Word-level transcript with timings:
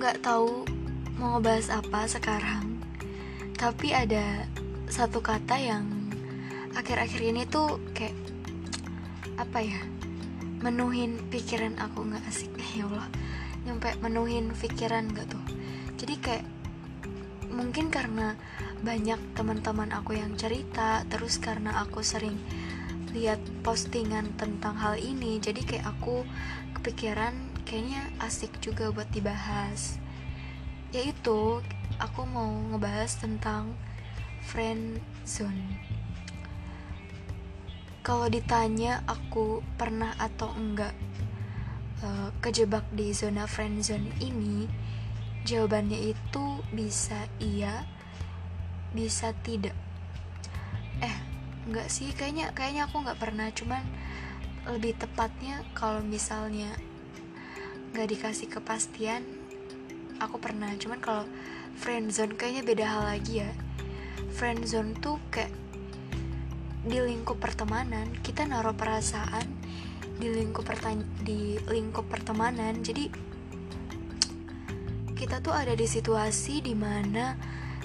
nggak 0.00 0.24
tahu 0.24 0.64
mau 1.20 1.36
ngebahas 1.36 1.84
apa 1.84 2.08
sekarang, 2.08 2.80
tapi 3.60 3.92
ada 3.92 4.48
satu 4.88 5.20
kata 5.20 5.60
yang 5.60 5.84
akhir-akhir 6.72 7.20
ini 7.20 7.44
tuh 7.44 7.76
kayak 7.92 8.16
apa 9.36 9.60
ya 9.60 9.80
menuhin 10.64 11.20
pikiran 11.28 11.76
aku 11.76 12.08
nggak 12.08 12.24
asik. 12.32 12.48
Ya 12.80 12.88
Allah 12.88 13.12
nyampe 13.68 13.92
menuhin 14.00 14.56
pikiran 14.56 15.12
gak 15.12 15.36
tuh. 15.36 15.44
Jadi 16.00 16.14
kayak 16.16 16.46
mungkin 17.52 17.92
karena 17.92 18.40
banyak 18.80 19.20
teman-teman 19.36 19.92
aku 19.92 20.16
yang 20.16 20.32
cerita 20.40 21.04
terus 21.12 21.36
karena 21.36 21.76
aku 21.84 22.00
sering 22.00 22.40
lihat 23.12 23.42
postingan 23.60 24.32
tentang 24.38 24.78
hal 24.78 24.96
ini 24.96 25.42
jadi 25.42 25.60
kayak 25.60 25.86
aku 25.98 26.24
kepikiran 26.78 27.49
kayaknya 27.64 28.08
asik 28.22 28.60
juga 28.64 28.90
buat 28.90 29.08
dibahas. 29.12 29.96
Yaitu 30.90 31.62
aku 32.00 32.26
mau 32.26 32.50
ngebahas 32.72 33.20
tentang 33.20 33.76
friend 34.44 34.98
zone. 35.22 35.78
Kalau 38.00 38.26
ditanya 38.32 39.04
aku 39.04 39.60
pernah 39.76 40.16
atau 40.16 40.50
enggak 40.56 40.96
uh, 42.00 42.32
kejebak 42.40 42.88
di 42.96 43.12
zona 43.12 43.44
friend 43.44 43.84
zone 43.84 44.08
ini 44.24 44.64
jawabannya 45.44 46.16
itu 46.16 46.44
bisa 46.72 47.28
iya 47.38 47.84
bisa 48.96 49.36
tidak. 49.44 49.76
Eh 51.04 51.16
enggak 51.68 51.92
sih 51.92 52.10
kayaknya 52.16 52.50
kayaknya 52.56 52.88
aku 52.88 53.04
nggak 53.04 53.20
pernah. 53.20 53.52
Cuman 53.52 53.84
lebih 54.66 54.96
tepatnya 54.96 55.64
kalau 55.76 56.00
misalnya 56.00 56.72
nggak 57.90 58.08
dikasih 58.10 58.48
kepastian 58.50 59.22
aku 60.20 60.36
pernah. 60.38 60.70
Cuman 60.76 60.98
kalau 61.00 61.24
friend 61.80 62.12
zone 62.12 62.36
kayaknya 62.36 62.62
beda 62.62 62.84
hal 62.86 63.02
lagi 63.08 63.42
ya. 63.42 63.50
Friend 64.36 64.62
zone 64.62 64.94
tuh 64.98 65.18
kayak 65.32 65.50
di 66.80 66.96
lingkup 66.96 67.36
pertemanan 67.36 68.08
kita 68.24 68.48
naruh 68.48 68.72
perasaan 68.72 69.44
di 70.16 70.32
lingkup 70.32 70.68
di 71.24 71.56
lingkup 71.68 72.06
pertemanan. 72.08 72.84
Jadi 72.84 73.30
kita 75.16 75.44
tuh 75.44 75.52
ada 75.52 75.76
di 75.76 75.84
situasi 75.84 76.64
di 76.64 76.72
mana 76.72 77.36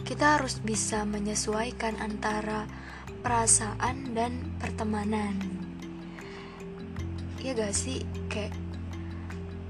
kita 0.08 0.40
harus 0.40 0.62
bisa 0.64 1.04
menyesuaikan 1.04 2.00
antara 2.00 2.68
perasaan 3.26 4.16
dan 4.16 4.56
pertemanan. 4.62 5.36
Ya 7.42 7.52
gak 7.58 7.76
sih? 7.76 8.06
Kayak 8.32 8.65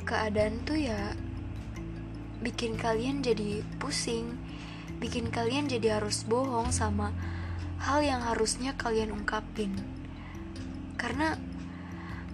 keadaan 0.05 0.61
tuh 0.63 0.77
ya 0.77 1.17
bikin 2.39 2.77
kalian 2.77 3.25
jadi 3.25 3.65
pusing 3.81 4.37
bikin 5.01 5.27
kalian 5.33 5.67
jadi 5.67 5.99
harus 5.99 6.23
bohong 6.23 6.71
sama 6.71 7.11
hal 7.83 7.99
yang 8.01 8.23
harusnya 8.23 8.73
kalian 8.79 9.11
ungkapin. 9.11 9.75
Karena 10.95 11.35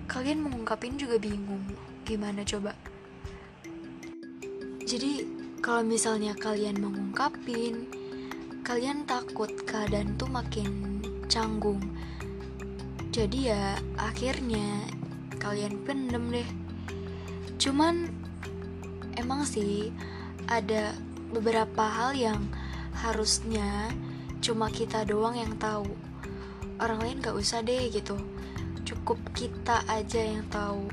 kalian 0.05 0.45
mengungkapin 0.45 0.95
juga 0.95 1.17
bingung 1.17 1.65
gimana 2.05 2.45
coba? 2.45 2.77
Jadi 4.85 5.25
kalau 5.63 5.83
misalnya 5.85 6.35
kalian 6.37 6.77
mengungkapin 6.79 7.89
kalian 8.61 9.03
takut 9.09 9.49
keadaan 9.65 10.15
tuh 10.15 10.29
makin 10.29 11.01
canggung. 11.25 11.81
Jadi 13.11 13.51
ya 13.51 13.75
akhirnya 13.99 14.87
kalian 15.41 15.83
pendem 15.83 16.31
deh 16.31 16.49
cuman 17.61 18.09
emang 19.21 19.45
sih 19.45 19.93
ada 20.49 20.97
beberapa 21.29 21.85
hal 21.85 22.17
yang 22.17 22.41
harusnya 22.97 23.93
cuma 24.41 24.73
kita 24.73 25.05
doang 25.05 25.37
yang 25.37 25.53
tahu. 25.61 25.85
Orang 26.81 27.05
lain 27.05 27.21
gak 27.21 27.37
usah 27.37 27.61
deh 27.61 27.93
gitu. 27.93 28.17
Cukup 28.81 29.21
kita 29.37 29.85
aja 29.85 30.25
yang 30.25 30.41
tahu. 30.49 30.89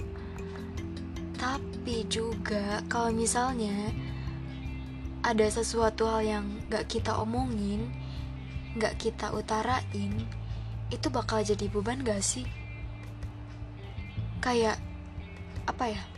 Tapi 1.41 2.05
juga 2.13 2.85
kalau 2.93 3.17
misalnya 3.17 3.89
ada 5.25 5.49
sesuatu 5.49 6.05
hal 6.05 6.21
yang 6.21 6.45
gak 6.69 6.85
kita 6.93 7.17
omongin 7.17 7.89
gak 8.77 9.01
kita 9.01 9.33
utarain 9.33 10.13
itu 10.93 11.07
bakal 11.09 11.41
jadi 11.41 11.65
beban 11.73 12.05
gak 12.05 12.21
sih? 12.21 12.45
Kayak 14.45 14.77
apa 15.65 15.97
ya 15.97 16.18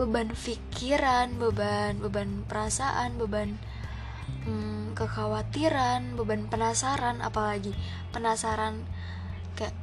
beban 0.00 0.32
pikiran 0.32 1.36
beban 1.36 2.00
beban 2.00 2.44
perasaan 2.48 3.20
beban 3.20 3.60
hmm, 4.48 4.96
kekhawatiran 4.96 6.16
beban 6.16 6.48
penasaran 6.48 7.20
apalagi 7.20 7.76
penasaran 8.10 8.84
kayak 9.56 9.76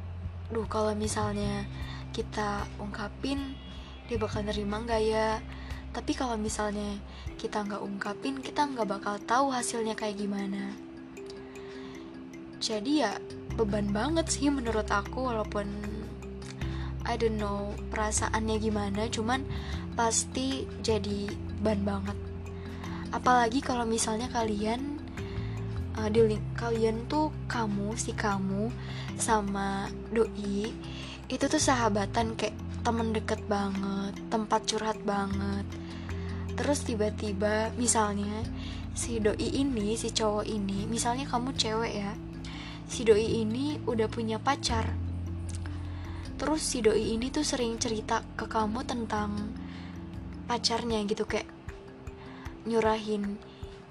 duh 0.50 0.66
kalau 0.66 0.92
misalnya 0.98 1.66
kita 2.10 2.66
ungkapin 2.82 3.54
dia 4.10 4.18
bakal 4.18 4.42
nerima 4.42 4.82
nggak 4.82 5.02
ya? 5.06 5.38
Tapi 5.94 6.18
kalau 6.18 6.34
misalnya 6.34 6.98
kita 7.38 7.62
nggak 7.62 7.78
ungkapin 7.78 8.42
kita 8.42 8.66
nggak 8.66 8.90
bakal 8.90 9.14
tahu 9.22 9.54
hasilnya 9.54 9.94
kayak 9.94 10.18
gimana. 10.18 10.74
Jadi 12.58 13.06
ya 13.06 13.14
beban 13.54 13.94
banget 13.94 14.26
sih 14.26 14.50
menurut 14.50 14.90
aku 14.90 15.30
walaupun 15.30 15.70
I 17.06 17.14
don't 17.14 17.38
know 17.38 17.70
perasaannya 17.94 18.58
gimana 18.58 19.06
cuman 19.08 19.46
pasti 20.00 20.64
jadi 20.80 21.28
ban 21.60 21.84
banget. 21.84 22.16
Apalagi 23.12 23.60
kalau 23.60 23.84
misalnya 23.84 24.32
kalian 24.32 24.96
uh, 26.00 26.08
di 26.08 26.40
kalian 26.56 27.04
tuh 27.04 27.28
kamu 27.44 27.92
si 28.00 28.16
kamu 28.16 28.72
sama 29.20 29.92
doi 30.08 30.72
itu 31.28 31.44
tuh 31.44 31.60
sahabatan 31.60 32.32
kayak 32.32 32.56
temen 32.80 33.12
deket 33.12 33.44
banget 33.44 34.16
tempat 34.32 34.64
curhat 34.64 34.96
banget. 35.04 35.68
Terus 36.56 36.80
tiba-tiba 36.80 37.68
misalnya 37.76 38.40
si 38.96 39.20
doi 39.20 39.36
ini 39.52 40.00
si 40.00 40.16
cowok 40.16 40.48
ini 40.48 40.88
misalnya 40.88 41.28
kamu 41.28 41.52
cewek 41.60 41.92
ya 41.92 42.16
si 42.88 43.04
doi 43.04 43.44
ini 43.44 43.76
udah 43.84 44.08
punya 44.08 44.40
pacar. 44.40 44.96
Terus 46.40 46.64
si 46.64 46.80
doi 46.80 47.20
ini 47.20 47.28
tuh 47.28 47.44
sering 47.44 47.76
cerita 47.76 48.24
ke 48.32 48.48
kamu 48.48 48.80
tentang 48.88 49.36
pacarnya 50.50 51.06
gitu 51.06 51.22
kayak 51.30 51.46
nyurahin 52.66 53.38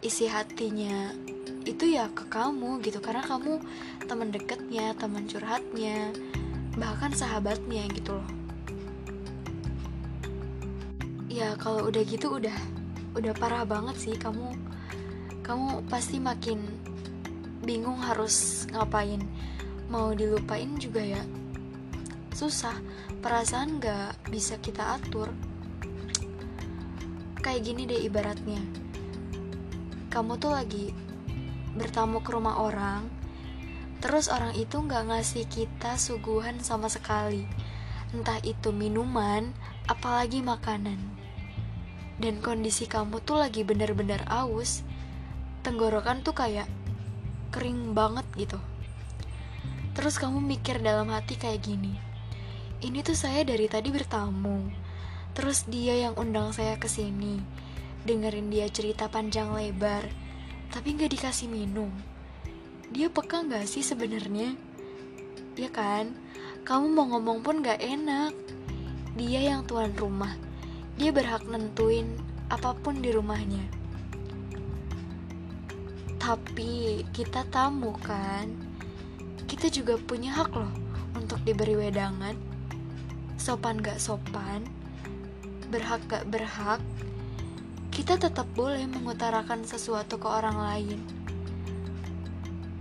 isi 0.03 0.27
hatinya 0.27 1.15
itu 1.63 1.95
ya 1.95 2.11
ke 2.11 2.27
kamu 2.27 2.83
gitu. 2.83 2.99
Karena 2.99 3.23
kamu 3.23 3.63
teman 4.11 4.27
deketnya 4.35 4.91
teman 4.99 5.23
curhatnya 5.23 6.11
bahkan 6.75 7.15
sahabatnya 7.15 7.87
gitu 7.95 8.19
loh. 8.19 8.29
Ya 11.31 11.55
kalau 11.55 11.87
udah 11.87 12.03
gitu 12.03 12.35
udah 12.35 12.57
udah 13.15 13.31
parah 13.39 13.63
banget 13.63 13.95
sih. 13.95 14.15
Kamu 14.19 14.51
kamu 15.39 15.87
pasti 15.87 16.19
makin 16.19 16.59
bingung 17.63 18.03
harus 18.03 18.67
ngapain. 18.75 19.23
Mau 19.87 20.11
dilupain 20.11 20.75
juga 20.75 20.99
ya 20.99 21.23
susah. 22.35 22.75
Perasaan 23.23 23.79
gak 23.79 24.31
bisa 24.31 24.59
kita 24.59 24.99
atur 24.99 25.31
kayak 27.39 27.66
gini 27.66 27.88
deh 27.88 28.01
ibaratnya. 28.05 28.61
Kamu 30.13 30.38
tuh 30.38 30.53
lagi 30.53 30.91
bertamu 31.73 32.19
ke 32.19 32.35
rumah 32.35 32.59
orang 32.59 33.07
terus 34.00 34.31
orang 34.31 34.55
itu 34.55 34.79
gak 34.79 35.11
ngasih 35.11 35.44
kita 35.51 36.00
suguhan 36.00 36.63
sama 36.63 36.88
sekali. 36.88 37.44
Entah 38.15 38.39
itu 38.44 38.71
minuman 38.71 39.51
apalagi 39.91 40.39
makanan. 40.39 41.00
Dan 42.19 42.44
kondisi 42.44 42.88
kamu 42.88 43.24
tuh 43.24 43.39
lagi 43.39 43.63
bener-bener 43.63 44.24
aus 44.27 44.83
tenggorokan 45.63 46.24
tuh 46.24 46.36
kayak 46.36 46.68
kering 47.51 47.91
banget 47.91 48.27
gitu. 48.36 48.59
Terus 49.95 50.15
kamu 50.15 50.39
mikir 50.39 50.80
dalam 50.80 51.12
hati 51.12 51.36
kayak 51.36 51.63
gini 51.63 52.09
ini 52.80 53.03
tuh 53.03 53.15
saya 53.15 53.44
dari 53.44 53.68
tadi 53.68 53.91
bertamu 53.91 54.71
terus 55.37 55.65
dia 55.69 55.95
yang 55.95 56.15
undang 56.15 56.53
saya 56.53 56.77
ke 56.77 56.87
sini. 56.87 57.41
Dengerin 58.05 58.49
dia 58.49 58.69
cerita 58.71 59.11
panjang 59.11 59.51
lebar. 59.53 60.07
Tapi 60.69 60.95
nggak 60.95 61.11
dikasih 61.13 61.49
minum. 61.49 61.89
Dia 62.89 63.09
peka 63.09 63.45
nggak 63.45 63.65
sih 63.69 63.85
sebenarnya? 63.85 64.53
Ya 65.59 65.69
kan? 65.69 66.15
Kamu 66.63 66.89
mau 66.93 67.05
ngomong 67.11 67.41
pun 67.41 67.61
nggak 67.61 67.81
enak. 67.81 68.33
Dia 69.17 69.53
yang 69.53 69.65
tuan 69.65 69.93
rumah. 69.97 70.37
Dia 70.95 71.09
berhak 71.09 71.45
nentuin 71.49 72.17
apa 72.49 72.73
pun 72.73 72.97
di 72.99 73.13
rumahnya. 73.13 73.61
Tapi 76.19 77.01
kita 77.15 77.47
tamu 77.49 77.95
kan, 78.03 78.51
kita 79.47 79.71
juga 79.71 79.95
punya 79.97 80.35
hak 80.35 80.51
loh 80.51 80.73
untuk 81.15 81.41
diberi 81.47 81.73
wedangan. 81.73 82.35
Sopan 83.39 83.79
gak 83.79 83.97
sopan, 83.97 84.67
berhak 85.69 86.01
gak 86.10 86.25
berhak, 86.27 86.81
kita 87.94 88.18
tetap 88.18 88.50
boleh 88.57 88.89
mengutarakan 88.89 89.66
sesuatu 89.66 90.18
ke 90.18 90.25
orang 90.25 90.57
lain. 90.57 91.00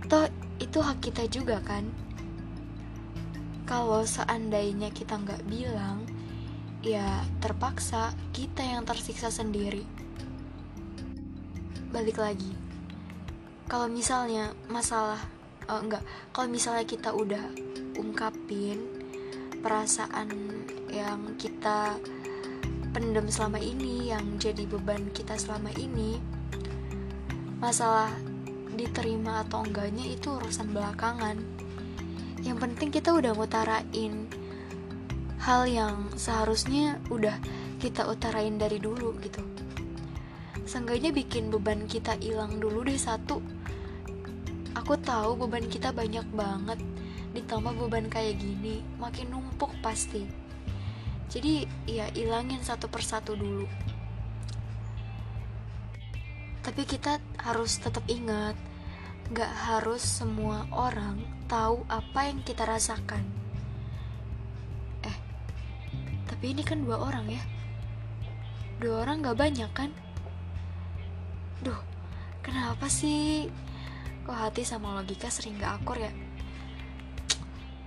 Toh, 0.09 0.25
itu 0.57 0.81
hak 0.81 1.05
kita 1.05 1.29
juga 1.29 1.61
kan? 1.61 1.85
Kalau 3.69 4.01
seandainya 4.01 4.89
kita 4.89 5.21
nggak 5.21 5.45
bilang, 5.45 6.01
ya 6.81 7.21
terpaksa 7.37 8.09
kita 8.33 8.65
yang 8.65 8.81
tersiksa 8.89 9.29
sendiri. 9.29 9.85
Balik 11.93 12.17
lagi, 12.17 12.49
kalau 13.69 13.85
misalnya 13.85 14.49
masalah, 14.65 15.21
uh, 15.69 15.77
enggak, 15.77 16.01
kalau 16.33 16.49
misalnya 16.49 16.85
kita 16.89 17.13
udah 17.13 17.45
ungkapin 18.01 18.81
perasaan 19.61 20.33
yang 20.89 21.37
kita 21.37 21.93
pendem 22.89 23.29
selama 23.29 23.61
ini 23.61 24.09
yang 24.09 24.41
jadi 24.41 24.65
beban 24.65 25.13
kita 25.13 25.37
selama 25.37 25.69
ini 25.77 26.17
masalah 27.61 28.09
diterima 28.73 29.45
atau 29.45 29.61
enggaknya 29.61 30.09
itu 30.09 30.33
urusan 30.39 30.73
belakangan. 30.73 31.37
Yang 32.41 32.57
penting 32.57 32.89
kita 32.89 33.13
udah 33.13 33.35
ngutarain 33.35 34.13
hal 35.43 35.61
yang 35.67 36.09
seharusnya 36.17 36.97
udah 37.13 37.35
kita 37.77 38.07
utarain 38.09 38.57
dari 38.57 38.81
dulu 38.81 39.13
gitu. 39.21 39.43
Seenggaknya 40.65 41.13
bikin 41.13 41.53
beban 41.53 41.85
kita 41.85 42.17
hilang 42.17 42.57
dulu 42.57 42.85
deh 42.87 42.97
satu. 42.97 43.41
Aku 44.77 44.95
tahu 45.01 45.35
beban 45.45 45.65
kita 45.65 45.89
banyak 45.89 46.23
banget 46.29 46.77
Ditambah 47.33 47.73
beban 47.73 48.05
kayak 48.05 48.37
gini 48.37 48.85
Makin 49.01 49.33
numpuk 49.33 49.73
pasti 49.81 50.48
jadi 51.29 51.69
ya 51.85 52.09
ilangin 52.17 52.65
satu 52.65 52.89
persatu 52.89 53.37
dulu. 53.37 53.69
Tapi 56.65 56.81
kita 56.89 57.21
harus 57.37 57.77
tetap 57.77 58.01
ingat 58.09 58.57
gak 59.29 59.53
harus 59.69 60.01
semua 60.01 60.65
orang 60.73 61.21
tahu 61.45 61.85
apa 61.85 62.33
yang 62.33 62.41
kita 62.41 62.65
rasakan. 62.65 63.21
Eh 65.05 65.17
tapi 66.25 66.57
ini 66.57 66.65
kan 66.65 66.81
dua 66.81 66.97
orang 66.97 67.29
ya. 67.29 67.43
Dua 68.81 69.05
orang 69.05 69.21
gak 69.21 69.37
banyak 69.37 69.69
kan? 69.69 69.93
Duh 71.61 71.77
kenapa 72.41 72.89
sih? 72.89 73.45
Kok 74.25 74.33
hati 74.33 74.65
sama 74.65 74.97
logika 74.97 75.29
sering 75.29 75.61
gak 75.61 75.77
akur 75.77 76.01
ya? 76.01 76.09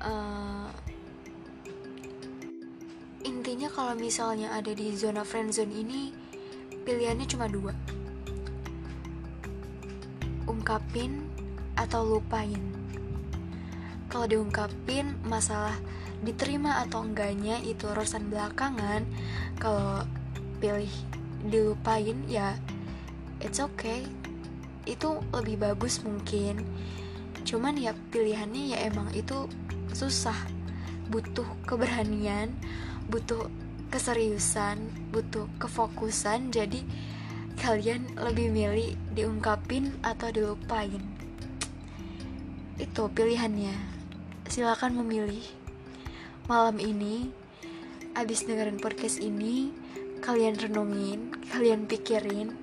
Uh, 0.02 0.70
intinya 3.22 3.70
kalau 3.70 3.94
misalnya 3.94 4.50
ada 4.54 4.74
di 4.74 4.94
zona 4.94 5.22
friendzone 5.22 5.70
ini 5.70 6.10
pilihannya 6.82 7.26
cuma 7.30 7.46
dua. 7.46 7.74
Ungkapin 10.50 11.26
atau 11.78 12.02
lupain. 12.18 12.58
Kalau 14.10 14.26
diungkapin 14.28 15.16
masalah 15.24 15.72
diterima 16.22 16.84
atau 16.84 17.02
enggaknya 17.02 17.62
itu 17.62 17.88
urusan 17.88 18.28
belakangan. 18.28 19.06
Kalau 19.56 20.04
pilih 20.58 20.92
dilupain 21.46 22.18
ya 22.26 22.58
it's 23.42 23.62
okay. 23.62 24.06
Itu 24.84 25.22
lebih 25.30 25.62
bagus 25.62 26.02
mungkin. 26.02 26.62
Cuman 27.42 27.78
ya 27.78 27.94
pilihannya 28.10 28.74
ya 28.74 28.78
emang 28.86 29.10
itu 29.14 29.46
susah 29.94 30.61
butuh 31.10 31.46
keberanian 31.66 32.52
butuh 33.12 33.50
keseriusan, 33.92 34.78
butuh 35.12 35.44
kefokusan, 35.60 36.48
jadi 36.48 36.80
kalian 37.60 38.16
lebih 38.16 38.48
milih 38.48 38.96
diungkapin 39.12 39.92
atau 40.00 40.32
dilupain. 40.32 41.04
Itu 42.80 43.12
pilihannya. 43.12 43.76
Silakan 44.48 44.96
memilih. 45.04 45.44
Malam 46.48 46.80
ini, 46.80 47.28
abis 48.16 48.48
dengerin 48.48 48.80
podcast 48.80 49.20
ini, 49.20 49.70
kalian 50.24 50.56
renungin, 50.56 51.36
kalian 51.52 51.84
pikirin, 51.84 52.56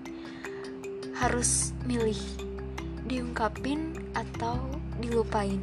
harus 1.21 1.77
milih 1.85 2.19
diungkapin 3.05 3.93
atau 4.17 4.57
dilupain. 4.97 5.61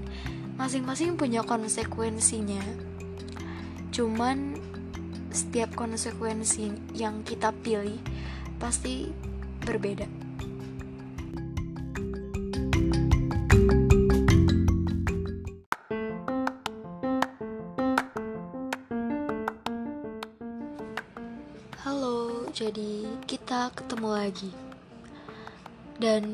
Masing-masing 0.56 1.20
punya 1.20 1.44
konsekuensinya. 1.44 2.64
Cuman 3.92 4.56
setiap 5.28 5.76
konsekuensi 5.76 6.96
yang 6.96 7.20
kita 7.28 7.52
pilih 7.60 8.00
pasti 8.56 9.12
berbeda. 9.68 10.08
Halo, 21.84 22.48
jadi 22.56 23.04
kita 23.28 23.76
ketemu 23.76 24.08
lagi. 24.08 24.50
Dan. 26.00 26.24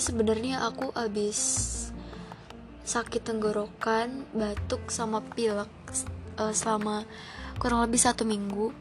Sebenarnya 0.00 0.64
aku 0.64 0.96
abis 0.96 1.68
sakit 2.88 3.20
tenggorokan, 3.20 4.24
batuk 4.32 4.88
sama 4.88 5.20
pilek 5.20 5.68
uh, 6.40 6.56
selama 6.56 7.04
kurang 7.60 7.84
lebih 7.84 8.00
satu 8.00 8.24
minggu. 8.24 8.72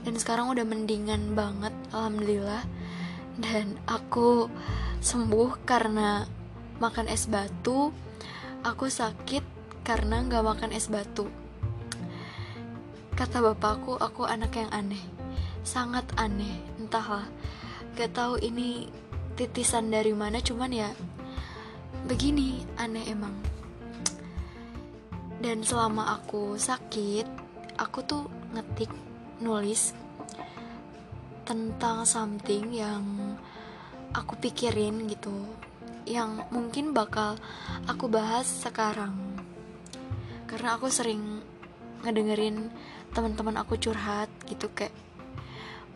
Dan 0.00 0.16
sekarang 0.16 0.48
udah 0.48 0.64
mendingan 0.64 1.36
banget 1.36 1.76
alhamdulillah. 1.92 2.64
Dan 3.36 3.76
aku 3.84 4.48
sembuh 5.04 5.60
karena 5.68 6.24
makan 6.80 7.04
es 7.12 7.28
batu. 7.28 7.92
Aku 8.64 8.88
sakit 8.88 9.44
karena 9.84 10.24
nggak 10.24 10.40
makan 10.40 10.72
es 10.72 10.88
batu. 10.88 11.28
Kata 13.12 13.44
bapakku 13.44 14.00
aku 14.00 14.24
anak 14.24 14.56
yang 14.56 14.72
aneh. 14.72 15.04
Sangat 15.68 16.08
aneh. 16.16 16.64
Entahlah. 16.80 17.28
Gak 17.96 18.12
tahu 18.12 18.36
ini 18.40 18.92
titisan 19.36 19.92
dari 19.92 20.16
mana 20.16 20.40
cuman 20.40 20.72
ya 20.72 20.90
begini 22.08 22.64
aneh 22.80 23.04
emang. 23.12 23.36
Dan 25.36 25.60
selama 25.60 26.16
aku 26.16 26.56
sakit 26.56 27.28
aku 27.76 28.00
tuh 28.08 28.24
ngetik 28.56 28.88
nulis 29.44 29.92
tentang 31.44 32.08
something 32.08 32.72
yang 32.72 33.04
aku 34.16 34.34
pikirin 34.40 35.04
gitu 35.12 35.36
yang 36.08 36.40
mungkin 36.48 36.96
bakal 36.96 37.36
aku 37.84 38.08
bahas 38.08 38.48
sekarang. 38.48 39.12
Karena 40.48 40.80
aku 40.80 40.88
sering 40.88 41.44
ngedengerin 42.00 42.72
teman-teman 43.12 43.60
aku 43.60 43.76
curhat 43.76 44.32
gitu 44.48 44.72
kayak 44.72 44.94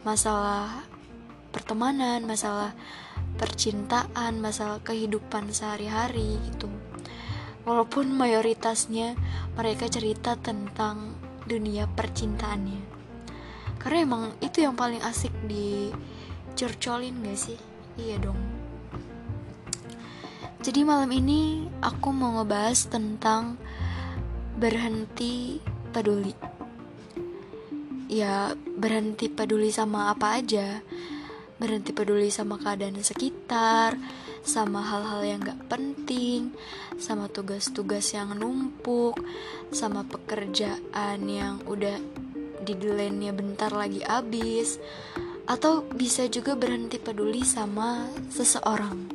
masalah 0.05 0.85
pertemanan, 1.55 2.27
masalah 2.27 2.77
percintaan, 3.39 4.41
masalah 4.41 4.81
kehidupan 4.83 5.53
sehari-hari 5.55 6.41
gitu. 6.51 6.71
Walaupun 7.69 8.11
mayoritasnya 8.17 9.15
mereka 9.55 9.87
cerita 9.87 10.35
tentang 10.35 11.15
dunia 11.45 11.91
percintaannya. 11.91 12.83
Karena 13.81 13.99
emang 14.05 14.25
itu 14.45 14.65
yang 14.65 14.77
paling 14.77 15.01
asik 15.05 15.33
di 15.45 15.93
curcolin 16.57 17.21
gak 17.25 17.39
sih? 17.39 17.59
Iya 17.97 18.17
dong. 18.21 18.41
Jadi 20.61 20.85
malam 20.85 21.09
ini 21.09 21.65
aku 21.81 22.13
mau 22.13 22.37
ngebahas 22.37 22.93
tentang 22.93 23.57
berhenti 24.61 25.57
peduli. 25.89 26.37
Ya 28.13 28.53
berhenti 28.77 29.33
peduli 29.33 29.73
sama 29.73 30.13
apa 30.13 30.37
aja 30.37 30.85
berhenti 31.61 31.93
peduli 31.93 32.33
sama 32.33 32.57
keadaan 32.57 32.97
sekitar 33.05 34.01
sama 34.41 34.81
hal-hal 34.81 35.23
yang 35.25 35.41
gak 35.45 35.61
penting, 35.69 36.57
sama 36.97 37.29
tugas-tugas 37.29 38.17
yang 38.17 38.33
numpuk, 38.37 39.21
sama 39.73 40.05
pekerjaan 40.09 41.19
yang 41.29 41.61
udah 41.69 42.01
di 42.65 42.73
deadline 42.77 43.33
bentar 43.33 43.73
lagi 43.73 44.01
habis, 44.05 44.81
atau 45.45 45.85
bisa 45.85 46.29
juga 46.29 46.57
berhenti 46.57 46.97
peduli 46.97 47.45
sama 47.45 48.09
seseorang. 48.33 49.09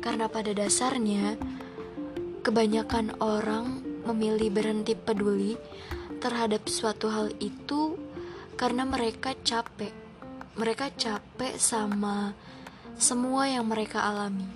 Karena 0.00 0.30
pada 0.30 0.54
dasarnya, 0.54 1.36
kebanyakan 2.40 3.20
orang 3.20 3.84
memilih 4.06 4.48
berhenti 4.48 4.96
peduli 4.96 5.54
terhadap 6.24 6.66
suatu 6.68 7.12
hal 7.12 7.32
itu 7.40 8.00
karena 8.56 8.84
mereka 8.84 9.36
capek. 9.44 9.99
Mereka 10.58 10.90
capek 10.98 11.54
sama 11.62 12.34
semua 12.98 13.46
yang 13.46 13.70
mereka 13.70 14.02
alami. 14.02 14.50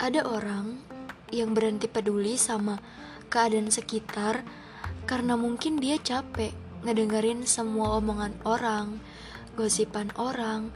Ada 0.00 0.24
orang 0.24 0.80
yang 1.28 1.52
berhenti 1.52 1.84
peduli 1.84 2.40
sama 2.40 2.80
keadaan 3.28 3.68
sekitar 3.68 4.40
karena 5.04 5.36
mungkin 5.36 5.76
dia 5.76 6.00
capek 6.00 6.56
ngedengerin 6.80 7.44
semua 7.44 8.00
omongan 8.00 8.32
orang, 8.48 9.04
gosipan 9.52 10.16
orang, 10.16 10.72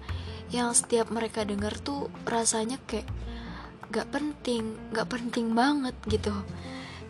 yang 0.53 0.77
setiap 0.77 1.09
mereka 1.09 1.49
denger 1.49 1.73
tuh 1.81 2.13
rasanya 2.29 2.77
kayak 2.85 3.09
gak 3.89 4.13
penting, 4.13 4.77
gak 4.93 5.09
penting 5.09 5.57
banget 5.57 5.97
gitu. 6.13 6.37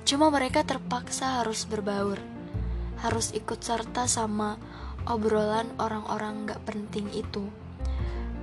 Cuma 0.07 0.31
mereka 0.31 0.63
terpaksa 0.63 1.43
harus 1.43 1.67
berbaur, 1.67 2.23
harus 3.03 3.35
ikut 3.35 3.59
serta 3.59 4.07
sama 4.07 4.63
obrolan 5.09 5.71
orang-orang 5.79 6.47
gak 6.51 6.63
penting 6.67 7.09
itu. 7.15 7.49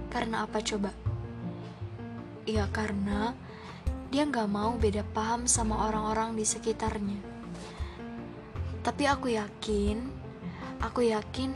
Karena 0.09 0.47
apa 0.47 0.63
coba? 0.63 0.91
Ya 2.49 2.65
karena 2.73 3.37
dia 4.09 4.25
gak 4.25 4.49
mau 4.49 4.73
beda 4.75 5.05
paham 5.13 5.45
sama 5.45 5.87
orang-orang 5.87 6.33
di 6.33 6.45
sekitarnya. 6.47 7.19
Tapi 8.81 9.03
aku 9.05 9.35
yakin 9.35 10.19
Aku 10.79 11.03
yakin 11.03 11.51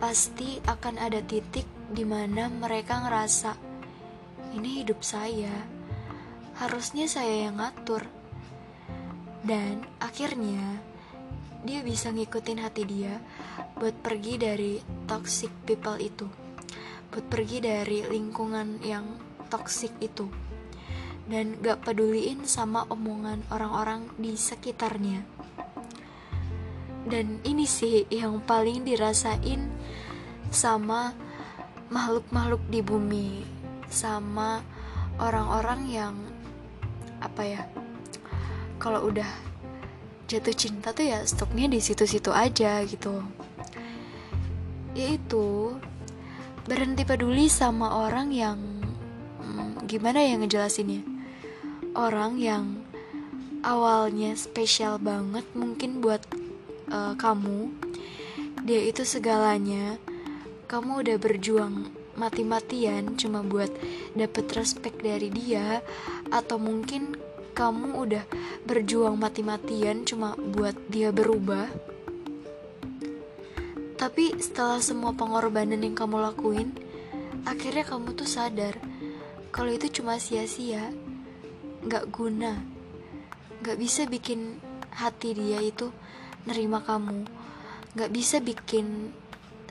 pasti 0.00 0.64
akan 0.64 0.96
ada 0.96 1.20
titik 1.20 1.68
di 1.92 2.08
mana 2.08 2.48
mereka 2.48 3.04
ngerasa 3.04 3.52
ini 4.56 4.80
hidup 4.80 5.04
saya. 5.04 5.52
Harusnya 6.56 7.04
saya 7.04 7.48
yang 7.48 7.60
ngatur. 7.60 8.08
Dan 9.44 9.84
akhirnya 10.00 10.80
dia 11.68 11.84
bisa 11.84 12.08
ngikutin 12.08 12.64
hati 12.64 12.88
dia 12.88 13.20
buat 13.76 13.94
pergi 14.00 14.34
dari 14.40 14.80
toxic 15.06 15.52
people 15.68 16.00
itu. 16.00 16.26
Buat 17.12 17.26
pergi 17.28 17.62
dari 17.62 18.02
lingkungan 18.08 18.80
yang 18.82 19.06
toxic 19.52 19.92
itu. 20.00 20.26
Dan 21.26 21.58
gak 21.58 21.82
peduliin 21.82 22.46
sama 22.46 22.86
omongan 22.90 23.42
orang-orang 23.50 24.06
di 24.18 24.38
sekitarnya 24.38 25.36
dan 27.06 27.38
ini 27.46 27.64
sih 27.64 28.02
yang 28.10 28.42
paling 28.42 28.82
dirasain 28.82 29.70
sama 30.50 31.14
makhluk-makhluk 31.86 32.62
di 32.66 32.82
bumi 32.82 33.46
sama 33.86 34.58
orang-orang 35.22 35.86
yang 35.86 36.14
apa 37.22 37.42
ya 37.46 37.62
kalau 38.82 39.06
udah 39.06 39.30
jatuh 40.26 40.52
cinta 40.52 40.90
tuh 40.90 41.06
ya 41.06 41.22
stopnya 41.22 41.70
di 41.70 41.78
situ-situ 41.78 42.34
aja 42.34 42.82
gitu 42.82 43.22
yaitu 44.96 45.76
berhenti 46.64 47.04
peduli 47.04 47.52
sama 47.52 48.08
orang 48.08 48.32
yang 48.32 48.58
hmm, 49.44 49.84
gimana 49.84 50.24
ya 50.24 50.40
ngejelasinnya? 50.40 51.04
Orang 51.92 52.40
yang 52.40 52.80
awalnya 53.60 54.32
spesial 54.32 54.96
banget 54.96 55.44
mungkin 55.52 56.00
buat 56.00 56.24
uh, 56.88 57.12
kamu. 57.14 57.68
Dia 58.64 58.80
itu 58.88 59.04
segalanya. 59.04 60.00
Kamu 60.66 61.04
udah 61.04 61.16
berjuang 61.22 61.92
mati-matian 62.16 63.14
cuma 63.14 63.44
buat 63.44 63.70
dapet 64.16 64.50
respect 64.56 65.04
dari 65.04 65.28
dia 65.28 65.84
atau 66.32 66.56
mungkin 66.56 67.14
kamu 67.52 68.02
udah 68.02 68.24
berjuang 68.64 69.14
mati-matian 69.20 70.02
cuma 70.08 70.32
buat 70.34 70.74
dia 70.88 71.12
berubah 71.12 71.68
tapi 74.06 74.38
setelah 74.38 74.78
semua 74.78 75.10
pengorbanan 75.10 75.82
yang 75.82 75.98
kamu 75.98 76.22
lakuin 76.22 76.70
akhirnya 77.42 77.82
kamu 77.82 78.14
tuh 78.14 78.30
sadar 78.30 78.78
kalau 79.50 79.74
itu 79.74 79.90
cuma 79.98 80.22
sia-sia 80.22 80.94
gak 81.90 82.06
guna 82.14 82.62
gak 83.66 83.74
bisa 83.74 84.06
bikin 84.06 84.62
hati 84.94 85.34
dia 85.34 85.58
itu 85.58 85.90
nerima 86.46 86.78
kamu 86.86 87.26
Gak 87.96 88.12
bisa 88.12 88.44
bikin 88.44 89.08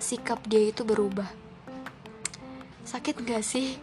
sikap 0.01 0.41
dia 0.49 0.73
itu 0.73 0.81
berubah 0.81 1.29
Sakit 2.89 3.21
gak 3.21 3.45
sih? 3.45 3.77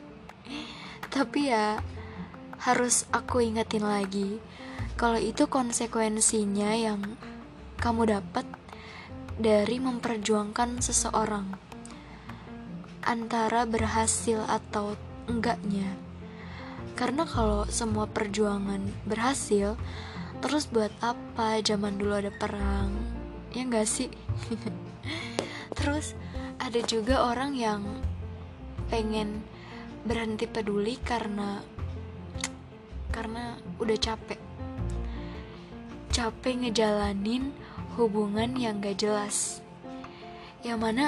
Tapi 1.15 1.55
ya 1.55 1.79
harus 2.67 3.07
aku 3.15 3.39
ingetin 3.39 3.87
lagi 3.87 4.43
Kalau 4.99 5.23
itu 5.23 5.47
konsekuensinya 5.47 6.75
yang 6.75 7.15
kamu 7.79 8.19
dapat 8.19 8.62
dari 9.43 9.83
memperjuangkan 9.83 10.79
seseorang 10.79 11.59
Antara 13.03 13.67
berhasil 13.67 14.39
atau 14.47 14.95
enggaknya 15.27 15.99
Karena 16.95 17.27
kalau 17.27 17.67
semua 17.67 18.07
perjuangan 18.07 18.87
berhasil 19.03 19.75
Terus 20.43 20.67
buat 20.67 20.91
apa 20.99 21.63
zaman 21.63 22.03
dulu 22.03 22.19
ada 22.19 22.35
perang? 22.35 22.91
Ya 23.55 23.63
gak 23.63 23.87
sih? 23.87 24.11
Terus 25.79 26.19
ada 26.59 26.83
juga 26.83 27.31
orang 27.31 27.55
yang 27.55 27.83
pengen 28.91 29.47
berhenti 30.03 30.51
peduli 30.51 30.99
karena 30.99 31.63
karena 33.15 33.55
udah 33.79 33.95
capek. 33.95 34.41
Capek 36.11 36.55
ngejalanin 36.67 37.55
hubungan 37.97 38.57
yang 38.57 38.81
gak 38.81 39.05
jelas. 39.05 39.61
Yang 40.65 40.79
mana 40.79 41.07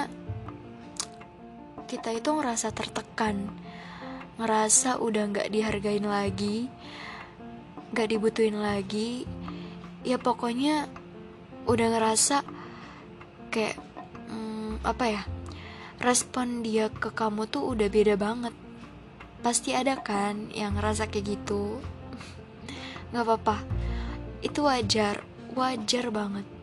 kita 1.89 2.13
itu 2.13 2.29
ngerasa 2.29 2.75
tertekan, 2.75 3.49
ngerasa 4.37 5.01
udah 5.01 5.31
gak 5.33 5.49
dihargain 5.49 6.05
lagi, 6.05 6.69
gak 7.97 8.13
dibutuhin 8.13 8.61
lagi. 8.61 9.25
Ya 10.05 10.21
pokoknya 10.21 10.91
udah 11.65 11.87
ngerasa 11.97 12.45
kayak 13.49 13.81
hmm, 14.29 14.85
apa 14.85 15.05
ya 15.09 15.23
respon 16.03 16.61
dia 16.61 16.93
ke 16.93 17.09
kamu 17.09 17.49
tuh 17.49 17.73
udah 17.73 17.89
beda 17.89 18.21
banget. 18.21 18.53
Pasti 19.41 19.73
ada 19.73 19.97
kan 20.01 20.53
yang 20.53 20.77
ngerasa 20.77 21.09
kayak 21.09 21.41
gitu. 21.41 21.81
Nggak 23.13 23.25
apa-apa. 23.25 23.57
Itu 24.45 24.69
wajar 24.69 25.25
wajar 25.55 26.11
banget 26.11 26.54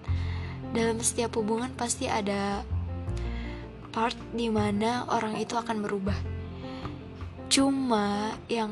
dalam 0.72 1.00
setiap 1.04 1.36
hubungan 1.40 1.72
pasti 1.76 2.08
ada 2.08 2.64
part 3.92 4.16
di 4.32 4.48
mana 4.48 5.08
orang 5.12 5.36
itu 5.40 5.56
akan 5.60 5.84
berubah 5.84 6.16
cuma 7.52 8.32
yang 8.48 8.72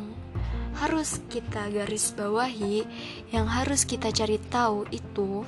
harus 0.79 1.19
kita 1.27 1.67
garis 1.67 2.15
bawahi, 2.15 2.87
yang 3.35 3.51
harus 3.51 3.83
kita 3.83 4.15
cari 4.15 4.39
tahu 4.39 4.87
itu 4.95 5.43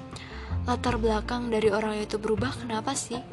latar 0.68 1.00
belakang 1.00 1.48
dari 1.48 1.72
orang 1.72 2.04
itu 2.04 2.20
berubah 2.20 2.52
kenapa 2.52 2.92
sih? 2.92 3.24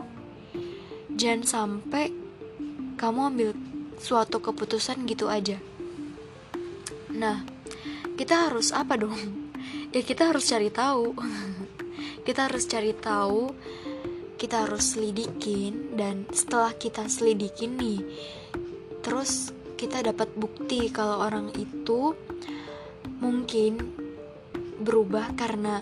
Jangan 1.19 1.43
sampai 1.43 2.15
kamu 2.95 3.21
ambil 3.35 3.51
suatu 3.99 4.39
keputusan 4.39 5.03
gitu 5.11 5.27
aja. 5.27 5.59
Nah, 7.11 7.43
kita 8.15 8.47
harus 8.49 8.71
apa 8.71 8.95
dong? 8.95 9.19
Ya 9.89 10.05
kita 10.05 10.29
harus 10.29 10.45
cari 10.45 10.69
tahu. 10.69 11.17
kita 12.29 12.45
harus 12.45 12.69
cari 12.69 12.93
tahu, 12.93 13.57
kita 14.37 14.69
harus 14.69 14.93
selidikin 14.93 15.97
dan 15.97 16.29
setelah 16.29 16.77
kita 16.77 17.09
selidikin 17.09 17.81
nih, 17.81 18.05
terus 19.01 19.49
kita 19.81 20.05
dapat 20.05 20.29
bukti 20.37 20.93
kalau 20.93 21.25
orang 21.25 21.49
itu 21.57 22.13
mungkin 23.25 23.81
berubah 24.77 25.33
karena 25.41 25.81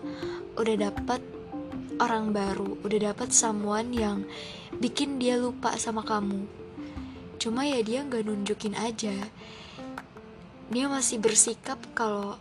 udah 0.54 0.86
dapat 0.86 1.18
orang 1.98 2.30
baru, 2.30 2.78
udah 2.86 3.10
dapat 3.10 3.34
someone 3.34 3.90
yang 3.90 4.22
bikin 4.78 5.18
dia 5.18 5.34
lupa 5.42 5.74
sama 5.74 6.06
kamu. 6.06 6.46
Cuma 7.42 7.66
ya 7.66 7.82
dia 7.82 8.06
nggak 8.06 8.22
nunjukin 8.22 8.78
aja. 8.78 9.18
Dia 10.70 10.86
masih 10.86 11.18
bersikap 11.18 11.82
kalau 11.90 12.38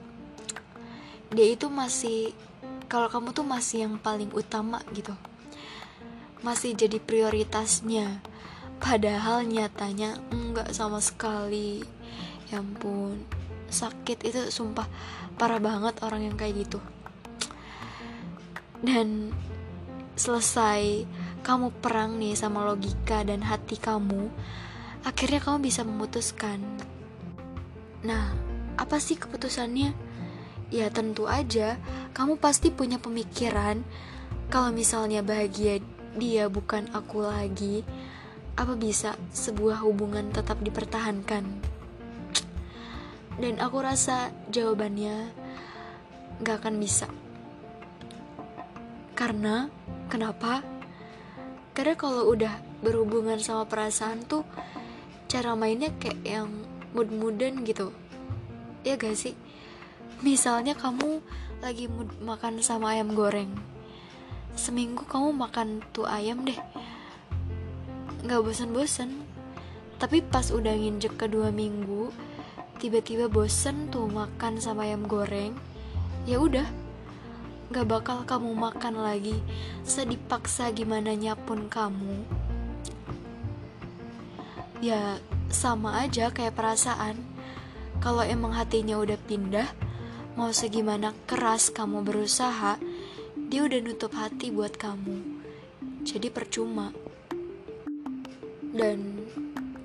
dia 1.34 1.58
itu 1.58 1.74
masih 1.74 2.38
kalau 2.86 3.10
kamu 3.10 3.34
tuh 3.34 3.46
masih 3.46 3.86
yang 3.90 3.96
paling 4.00 4.30
utama 4.32 4.82
gitu. 4.94 5.14
Masih 6.46 6.78
jadi 6.78 7.02
prioritasnya. 7.02 8.22
Padahal 8.78 9.48
nyatanya 9.48 10.20
enggak 10.30 10.70
sama 10.72 11.02
sekali. 11.02 11.82
Ya 12.54 12.62
ampun 12.62 13.26
sakit 13.66 14.22
itu 14.24 14.40
sumpah 14.54 14.86
parah 15.36 15.60
banget 15.60 16.00
orang 16.06 16.30
yang 16.30 16.36
kayak 16.38 16.68
gitu. 16.68 16.80
Dan 18.86 19.34
selesai 20.16 21.04
kamu 21.42 21.76
perang 21.84 22.18
nih 22.18 22.34
sama 22.34 22.64
logika 22.66 23.22
dan 23.22 23.44
hati 23.44 23.78
kamu 23.78 24.32
akhirnya 25.06 25.40
kamu 25.44 25.58
bisa 25.70 25.86
memutuskan. 25.86 26.62
Nah 28.02 28.34
apa 28.76 28.98
sih 29.00 29.16
keputusannya 29.16 30.05
ya 30.76 30.92
tentu 30.92 31.32
aja 31.32 31.80
kamu 32.12 32.36
pasti 32.36 32.68
punya 32.68 33.00
pemikiran 33.00 33.80
kalau 34.52 34.76
misalnya 34.76 35.24
bahagia 35.24 35.80
dia 36.20 36.52
bukan 36.52 36.92
aku 36.92 37.24
lagi 37.24 37.88
apa 38.60 38.76
bisa 38.76 39.16
sebuah 39.32 39.84
hubungan 39.84 40.32
tetap 40.32 40.60
dipertahankan? 40.64 41.44
Dan 43.36 43.60
aku 43.60 43.84
rasa 43.84 44.32
jawabannya 44.48 45.28
gak 46.40 46.64
akan 46.64 46.80
bisa. 46.80 47.12
Karena, 49.12 49.68
kenapa? 50.08 50.64
karena 51.76 51.94
kalau 52.00 52.32
udah 52.32 52.56
berhubungan 52.80 53.36
sama 53.44 53.68
perasaan 53.68 54.24
tuh 54.24 54.48
cara 55.28 55.60
mainnya 55.60 55.92
kayak 56.00 56.24
yang 56.24 56.48
mood-moodan 56.96 57.68
gitu 57.68 57.92
ya 58.88 58.96
gak 58.96 59.20
sih 59.20 59.36
misalnya 60.26 60.74
kamu 60.74 61.22
lagi 61.62 61.86
makan 62.26 62.58
sama 62.66 62.98
ayam 62.98 63.14
goreng. 63.14 63.54
Seminggu 64.58 65.06
kamu 65.06 65.38
makan 65.38 65.86
tuh 65.94 66.10
ayam 66.10 66.42
deh. 66.42 66.58
Nggak 68.26 68.42
bosan-bosan 68.42 69.22
tapi 70.02 70.26
pas 70.26 70.50
udah 70.50 70.76
nginjek 70.76 71.16
kedua 71.16 71.54
minggu 71.56 72.12
tiba-tiba 72.82 73.32
bosen 73.32 73.88
tuh 73.88 74.12
makan 74.12 74.60
sama 74.60 74.90
ayam 74.90 75.06
goreng 75.06 75.54
ya 76.26 76.42
udah. 76.42 76.66
Nggak 77.70 77.86
bakal 77.86 78.18
kamu 78.26 78.50
makan 78.58 79.06
lagi. 79.06 79.38
Sedipaksa 79.86 80.74
gimana 80.74 81.14
pun 81.38 81.70
kamu. 81.70 82.26
Ya 84.82 85.22
sama 85.54 86.02
aja 86.02 86.34
kayak 86.34 86.58
perasaan. 86.58 87.22
Kalau 88.02 88.26
emang 88.26 88.54
hatinya 88.58 88.98
udah 88.98 89.18
pindah 89.22 89.85
mau 90.36 90.52
segimana 90.52 91.16
keras 91.24 91.72
kamu 91.72 92.04
berusaha 92.04 92.76
dia 93.48 93.62
udah 93.64 93.80
nutup 93.80 94.12
hati 94.20 94.52
buat 94.52 94.76
kamu. 94.76 95.40
Jadi 96.04 96.28
percuma. 96.28 96.92
Dan 98.76 99.24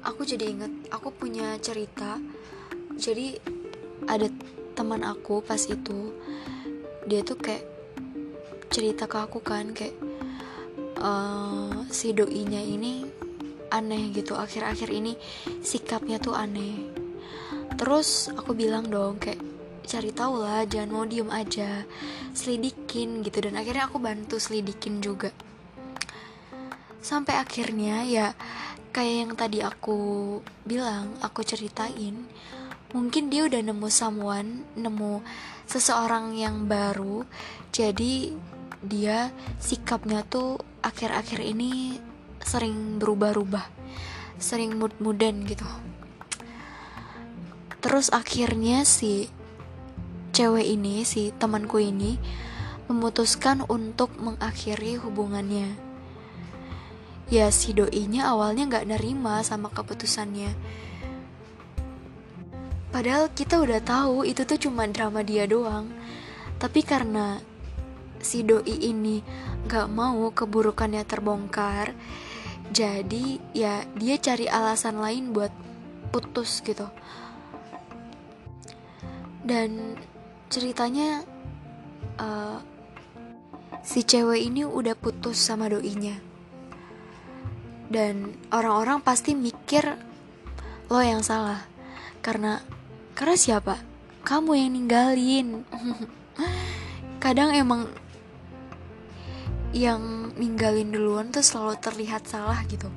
aku 0.02 0.26
jadi 0.26 0.50
inget 0.50 0.90
aku 0.90 1.14
punya 1.14 1.54
cerita. 1.62 2.18
Jadi 2.98 3.38
ada 4.10 4.26
teman 4.74 5.06
aku 5.06 5.38
pas 5.38 5.62
itu 5.70 6.18
dia 7.06 7.22
tuh 7.22 7.38
kayak 7.38 7.62
cerita 8.74 9.06
ke 9.06 9.22
aku 9.22 9.38
kan 9.38 9.70
kayak 9.70 9.94
uh, 10.98 11.86
si 11.94 12.10
doinya 12.10 12.58
ini 12.58 13.06
aneh 13.70 14.10
gitu. 14.10 14.34
Akhir-akhir 14.34 14.90
ini 14.90 15.14
sikapnya 15.62 16.18
tuh 16.18 16.34
aneh. 16.34 16.90
Terus 17.78 18.34
aku 18.34 18.50
bilang 18.50 18.90
dong 18.90 19.22
kayak 19.22 19.49
cari 19.86 20.10
tahu 20.12 20.42
lah 20.42 20.64
jangan 20.68 20.90
mau 20.90 21.04
diem 21.04 21.28
aja 21.32 21.84
selidikin 22.32 23.24
gitu. 23.24 23.44
Dan 23.44 23.56
akhirnya 23.56 23.88
aku 23.88 24.00
bantu 24.00 24.36
selidikin 24.36 25.00
juga. 25.00 25.32
Sampai 27.00 27.40
akhirnya 27.40 28.04
ya 28.04 28.32
kayak 28.90 29.14
yang 29.24 29.32
tadi 29.38 29.58
aku 29.64 30.38
bilang 30.66 31.16
aku 31.24 31.46
ceritain 31.46 32.26
mungkin 32.90 33.30
dia 33.30 33.46
udah 33.46 33.62
nemu 33.62 33.88
someone 33.88 34.66
nemu 34.76 35.22
seseorang 35.64 36.36
yang 36.36 36.68
baru. 36.68 37.24
Jadi 37.70 38.34
dia 38.80 39.28
sikapnya 39.60 40.24
tuh 40.24 40.60
akhir-akhir 40.80 41.40
ini 41.44 42.00
sering 42.40 42.96
berubah-ubah 42.96 43.80
sering 44.40 44.80
mood-moodan 44.80 45.44
gitu. 45.44 45.68
Terus 47.84 48.08
akhirnya 48.10 48.88
si 48.88 49.28
cewek 50.30 50.66
ini 50.66 51.02
si 51.06 51.34
temanku 51.36 51.82
ini 51.82 52.18
memutuskan 52.90 53.62
untuk 53.70 54.10
mengakhiri 54.18 54.98
hubungannya. 54.98 55.78
Ya 57.30 57.54
si 57.54 57.70
doinya 57.70 58.26
awalnya 58.30 58.66
nggak 58.66 58.90
nerima 58.90 59.42
sama 59.46 59.70
keputusannya. 59.70 60.50
Padahal 62.90 63.30
kita 63.30 63.62
udah 63.62 63.78
tahu 63.78 64.26
itu 64.26 64.42
tuh 64.42 64.58
cuma 64.58 64.90
drama 64.90 65.22
dia 65.22 65.46
doang. 65.46 65.86
Tapi 66.58 66.82
karena 66.82 67.38
si 68.20 68.42
doi 68.42 68.76
ini 68.84 69.24
gak 69.64 69.88
mau 69.88 70.28
keburukannya 70.28 71.00
terbongkar 71.08 71.96
jadi 72.70 73.40
ya 73.50 73.82
dia 73.98 74.16
cari 74.20 74.46
alasan 74.46 75.02
lain 75.02 75.34
buat 75.34 75.50
putus 76.14 76.62
gitu. 76.62 76.86
Dan 79.40 79.98
ceritanya 80.50 81.22
uh, 82.18 82.58
si 83.86 84.02
cewek 84.02 84.50
ini 84.50 84.66
udah 84.66 84.98
putus 84.98 85.38
sama 85.38 85.70
doinya. 85.70 86.18
Dan 87.90 88.34
orang-orang 88.50 88.98
pasti 89.02 89.38
mikir 89.38 89.86
lo 90.90 91.00
yang 91.00 91.22
salah. 91.22 91.62
Karena 92.18 92.58
karena 93.14 93.36
siapa? 93.38 93.78
Kamu 94.26 94.58
yang 94.58 94.74
ninggalin. 94.74 95.62
Kadang 97.24 97.54
emang 97.54 97.86
yang 99.70 100.34
ninggalin 100.34 100.90
duluan 100.90 101.30
tuh 101.30 101.46
selalu 101.46 101.78
terlihat 101.78 102.26
salah 102.26 102.58
gitu. 102.66 102.90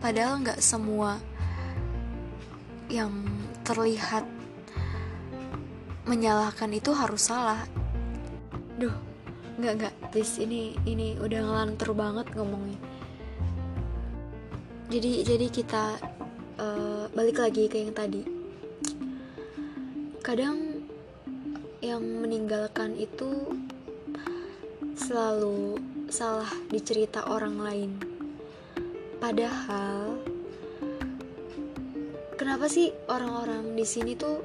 Padahal 0.00 0.40
nggak 0.40 0.64
semua 0.64 1.20
yang 2.88 3.12
terlihat 3.68 4.24
menyalahkan 6.04 6.70
itu 6.72 6.92
harus 6.92 7.28
salah. 7.28 7.64
Duh 8.80 8.94
nggak 9.60 9.74
nggak. 9.76 9.94
Please 10.08 10.40
ini 10.40 10.72
ini 10.88 11.20
udah 11.20 11.40
ngelantur 11.44 11.92
banget 11.92 12.26
ngomongnya. 12.32 12.80
Jadi 14.90 15.22
jadi 15.22 15.46
kita 15.52 15.84
uh, 16.58 17.04
balik 17.12 17.38
lagi 17.38 17.68
ke 17.68 17.76
yang 17.84 17.92
tadi. 17.92 18.24
Kadang 20.24 20.84
yang 21.80 22.00
meninggalkan 22.00 22.96
itu 22.96 23.48
selalu 24.96 25.80
salah 26.12 26.50
dicerita 26.68 27.24
orang 27.28 27.56
lain. 27.60 27.90
Padahal 29.20 30.16
kenapa 32.36 32.66
sih 32.68 32.92
orang-orang 33.08 33.76
di 33.76 33.84
sini 33.84 34.16
tuh 34.16 34.40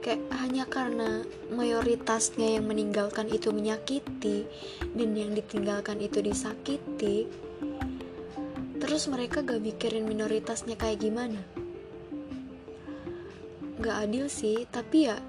kayak 0.00 0.32
hanya 0.40 0.64
karena 0.64 1.20
mayoritasnya 1.52 2.56
yang 2.56 2.64
meninggalkan 2.64 3.28
itu 3.28 3.52
menyakiti 3.52 4.48
dan 4.96 5.12
yang 5.12 5.36
ditinggalkan 5.36 6.00
itu 6.00 6.24
disakiti 6.24 7.28
terus 8.80 9.12
mereka 9.12 9.44
gak 9.44 9.60
mikirin 9.60 10.08
minoritasnya 10.08 10.74
kayak 10.74 11.04
gimana. 11.04 11.44
Gak 13.76 13.96
adil 14.08 14.32
sih 14.32 14.64
tapi 14.72 15.12
ya 15.12 15.20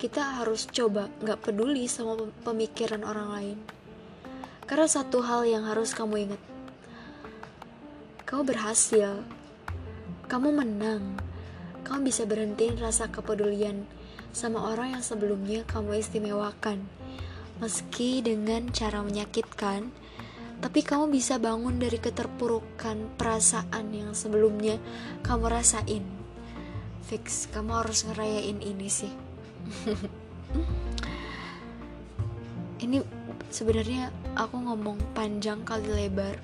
kita 0.00 0.40
harus 0.40 0.64
coba 0.72 1.12
gak 1.20 1.44
peduli 1.44 1.84
sama 1.86 2.32
pemikiran 2.42 3.04
orang 3.04 3.28
lain. 3.28 3.58
Karena 4.64 4.88
satu 4.88 5.20
hal 5.20 5.44
yang 5.44 5.68
harus 5.68 5.92
kamu 5.92 6.32
ingat. 6.32 6.42
Kamu 8.24 8.42
berhasil. 8.48 9.20
Kamu 10.32 10.48
menang 10.48 11.31
kamu 11.82 12.10
bisa 12.10 12.26
berhentiin 12.26 12.78
rasa 12.78 13.10
kepedulian 13.10 13.86
sama 14.32 14.72
orang 14.72 14.96
yang 14.98 15.04
sebelumnya 15.04 15.62
kamu 15.68 16.00
istimewakan 16.00 16.86
meski 17.60 18.24
dengan 18.24 18.72
cara 18.74 19.04
menyakitkan 19.04 19.92
tapi 20.62 20.86
kamu 20.86 21.10
bisa 21.10 21.42
bangun 21.42 21.82
dari 21.82 21.98
keterpurukan 21.98 23.18
perasaan 23.18 23.90
yang 23.90 24.14
sebelumnya 24.14 24.78
kamu 25.26 25.50
rasain. 25.50 26.06
Fix, 27.02 27.50
kamu 27.50 27.82
harus 27.82 28.06
ngerayain 28.06 28.62
ini 28.62 28.86
sih. 28.86 29.10
ini 32.86 33.02
sebenarnya 33.50 34.14
aku 34.38 34.54
ngomong 34.62 35.02
panjang 35.18 35.66
kali 35.66 35.90
lebar. 35.90 36.38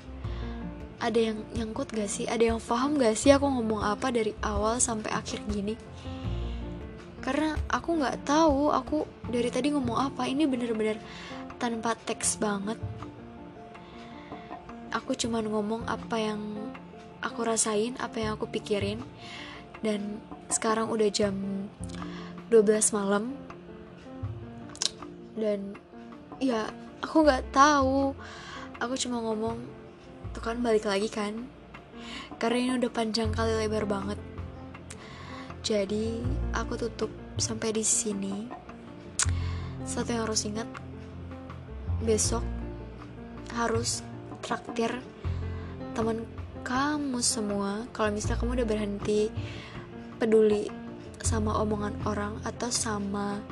Ada 0.98 1.30
yang 1.30 1.38
nyangkut 1.54 1.94
gak 1.94 2.10
sih? 2.10 2.26
Ada 2.26 2.54
yang 2.54 2.60
paham 2.62 2.98
gak 2.98 3.14
sih 3.14 3.30
aku 3.30 3.46
ngomong 3.46 3.82
apa 3.86 4.10
dari 4.10 4.34
awal 4.42 4.82
sampai 4.82 5.14
akhir 5.14 5.46
gini? 5.46 5.78
Karena 7.18 7.54
aku 7.68 7.98
nggak 7.98 8.24
tahu 8.24 8.72
aku 8.72 9.04
dari 9.28 9.52
tadi 9.52 9.74
ngomong 9.74 9.98
apa. 10.10 10.24
Ini 10.24 10.48
bener-bener 10.48 10.96
tanpa 11.60 11.92
teks 11.92 12.40
banget 12.40 12.78
aku 14.92 15.12
cuma 15.16 15.44
ngomong 15.44 15.84
apa 15.84 16.16
yang 16.16 16.40
aku 17.20 17.44
rasain, 17.44 17.96
apa 18.00 18.20
yang 18.20 18.36
aku 18.36 18.48
pikirin. 18.48 19.00
Dan 19.78 20.18
sekarang 20.50 20.90
udah 20.90 21.08
jam 21.12 21.34
12 22.50 22.96
malam. 22.96 23.36
Dan 25.38 25.76
ya, 26.42 26.66
aku 26.98 27.22
nggak 27.22 27.54
tahu. 27.54 28.12
Aku 28.78 28.94
cuma 28.98 29.22
ngomong, 29.22 29.58
tuh 30.38 30.54
kan 30.54 30.62
balik 30.62 30.86
lagi 30.86 31.10
kan. 31.10 31.34
Karena 32.38 32.58
ini 32.62 32.72
udah 32.78 32.90
panjang 32.94 33.34
kali 33.34 33.58
lebar 33.58 33.90
banget. 33.90 34.22
Jadi, 35.66 36.22
aku 36.54 36.78
tutup 36.78 37.10
sampai 37.34 37.74
di 37.74 37.82
sini. 37.82 38.46
Satu 39.82 40.14
yang 40.14 40.30
harus 40.30 40.46
ingat, 40.46 40.70
besok 42.06 42.46
harus 43.58 44.06
traktir 44.38 45.02
teman 45.98 46.22
kamu 46.62 47.18
semua 47.18 47.90
kalau 47.90 48.14
misalnya 48.14 48.38
kamu 48.38 48.62
udah 48.62 48.68
berhenti 48.68 49.32
peduli 50.20 50.70
sama 51.18 51.58
omongan 51.58 51.96
orang 52.06 52.38
atau 52.46 52.70
sama 52.70 53.42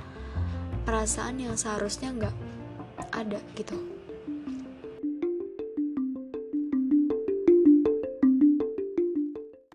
perasaan 0.87 1.43
yang 1.43 1.59
seharusnya 1.59 2.15
nggak 2.15 2.37
ada 3.11 3.41
gitu 3.59 3.96